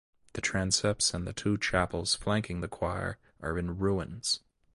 [0.33, 4.39] The transepts and the two chapels flanking the choir are in ruins.